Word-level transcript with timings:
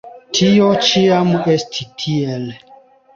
Tio 0.37 0.69
ĉiam 0.87 1.29
estis 1.57 1.91
tiel. 2.05 2.49